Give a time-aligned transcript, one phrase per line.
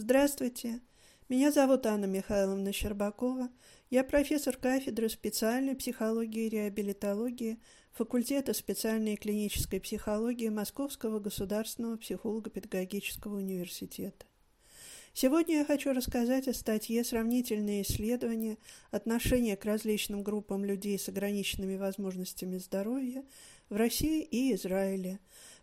[0.00, 0.80] Здравствуйте.
[1.28, 3.48] Меня зовут Анна Михайловна Щербакова.
[3.90, 7.58] Я профессор кафедры специальной психологии и реабилитологии
[7.90, 14.24] факультета специальной клинической психологии Московского государственного психолого-педагогического университета.
[15.14, 18.56] Сегодня я хочу рассказать о статье «Сравнительные исследования.
[18.92, 23.24] Отношения к различным группам людей с ограниченными возможностями здоровья
[23.68, 25.18] в России и Израиле»,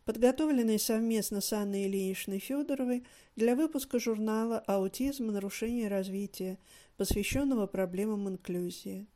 [0.05, 3.03] подготовленной совместно с Анной Ильиничной Федоровой
[3.35, 5.27] для выпуска журнала «Аутизм.
[5.27, 6.57] Нарушение развития»,
[6.95, 9.07] посвященного проблемам инклюзии.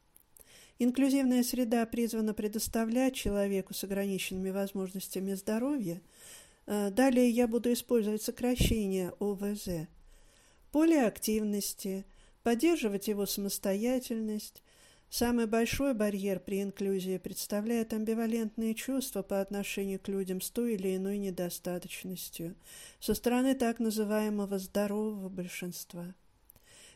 [0.79, 6.01] Инклюзивная среда призвана предоставлять человеку с ограниченными возможностями здоровья.
[6.65, 9.87] Э, далее я буду использовать сокращение ОВЗ–
[10.71, 12.05] поле активности,
[12.43, 14.63] поддерживать его самостоятельность.
[15.09, 20.95] Самый большой барьер при инклюзии представляет амбивалентные чувства по отношению к людям с той или
[20.95, 22.55] иной недостаточностью
[22.99, 26.13] со стороны так называемого здорового большинства.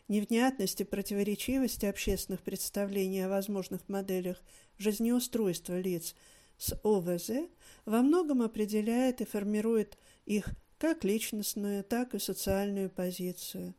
[0.08, 4.44] Невнятность и противоречивость общественных представлений о возможных моделях
[4.78, 6.14] жизнеустройства лиц
[6.60, 7.50] с ОВЗ
[7.86, 13.74] во многом определяет и формирует их как личностную, так и социальную позицию.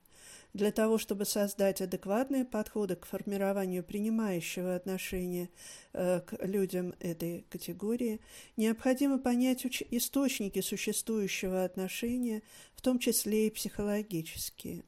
[0.55, 5.51] Для того, чтобы создать адекватные подходы к формированию принимающего отношения
[5.93, 8.21] э, к людям этой категории,
[8.57, 12.43] необходимо понять источники существующего отношения,
[12.77, 14.85] в том числе и психологические.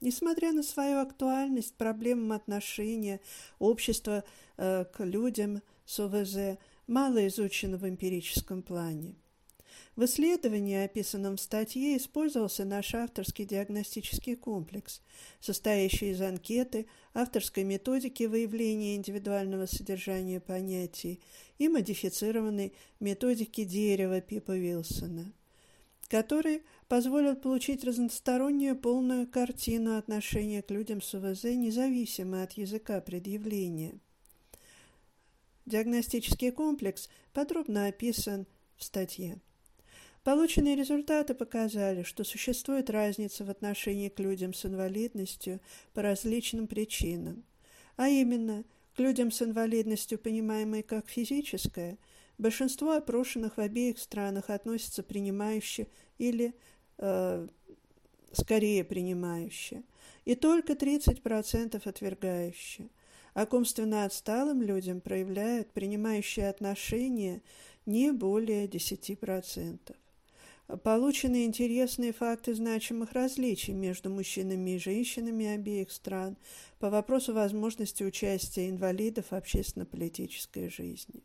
[0.00, 3.20] Несмотря на свою актуальность, проблемам отношения
[3.58, 4.24] общества
[4.56, 9.16] э, к людям с ОВЗ мало изучено в эмпирическом плане.
[9.96, 15.00] В исследовании, описанном в статье, использовался наш авторский диагностический комплекс,
[15.40, 21.20] состоящий из анкеты, авторской методики выявления индивидуального содержания понятий
[21.58, 25.32] и модифицированной методики дерева Пипа Вилсона,
[26.08, 33.94] который позволил получить разностороннюю полную картину отношения к людям с УВЗ независимо от языка предъявления.
[35.66, 39.40] Диагностический комплекс подробно описан в статье.
[40.24, 45.60] Полученные результаты показали, что существует разница в отношении к людям с инвалидностью
[45.92, 47.44] по различным причинам.
[47.96, 48.64] А именно,
[48.96, 51.98] к людям с инвалидностью, понимаемой как физическая,
[52.38, 56.54] большинство опрошенных в обеих странах относятся принимающе или
[56.96, 57.46] э,
[58.32, 59.82] скорее принимающе,
[60.24, 62.88] и только 30% отвергающие.
[63.34, 67.42] А к умственно отсталым людям проявляют принимающие отношения
[67.84, 69.94] не более 10%.
[70.82, 76.38] Получены интересные факты значимых различий между мужчинами и женщинами обеих стран
[76.78, 81.22] по вопросу возможности участия инвалидов в общественно-политической жизни.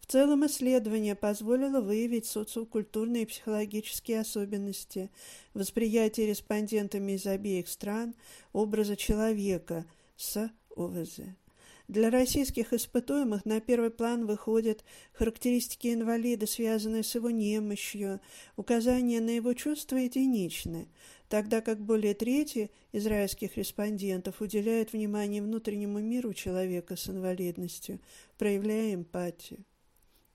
[0.00, 5.08] В целом исследование позволило выявить социокультурные и психологические особенности
[5.54, 8.14] восприятия респондентами из обеих стран
[8.52, 9.86] образа человека
[10.16, 11.20] с ОВЗ.
[11.86, 18.20] Для российских испытуемых на первый план выходят характеристики инвалида, связанные с его немощью,
[18.56, 20.88] указания на его чувства единичны,
[21.28, 28.00] тогда как более трети израильских респондентов уделяют внимание внутреннему миру человека с инвалидностью,
[28.38, 29.62] проявляя эмпатию.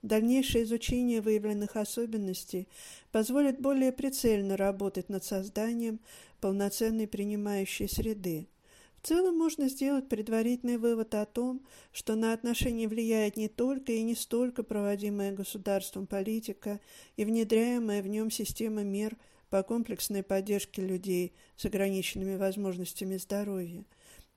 [0.02, 2.68] Дальнейшее изучение выявленных особенностей
[3.10, 5.98] позволит более прицельно работать над созданием
[6.40, 8.46] полноценной принимающей среды–
[9.02, 14.02] в целом можно сделать предварительный вывод о том, что на отношения влияет не только и
[14.02, 16.80] не столько проводимая государством политика
[17.16, 19.16] и внедряемая в нем система мер
[19.48, 23.84] по комплексной поддержке людей с ограниченными возможностями здоровья,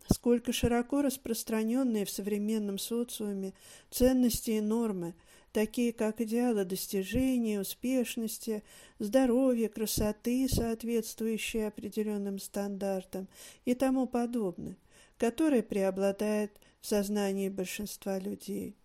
[0.09, 3.53] сколько широко распространенные в современном социуме
[3.90, 5.13] ценности и нормы–
[5.53, 8.63] такие как идеалы достижения, успешности,
[8.99, 13.29] здоровья, красоты, соответствующие определенным стандартам
[13.63, 14.75] и тому подобное,
[15.17, 18.75] которые преобладают в сознании большинства людей.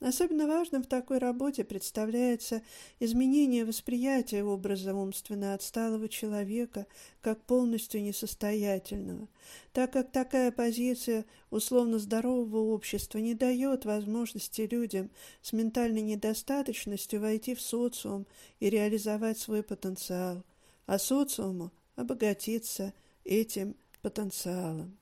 [0.00, 2.62] Особенно важным в такой работе представляется
[3.00, 6.86] изменение восприятия образа умственно отсталого человека
[7.20, 9.28] как полностью несостоятельного,
[9.74, 15.10] так как такая позиция условно здорового общества не дает возможности людям
[15.42, 18.26] с ментальной недостаточностью войти в социум
[18.58, 20.42] и реализовать свой потенциал,
[20.86, 22.94] а социуму обогатиться
[23.24, 24.99] этим потенциалом.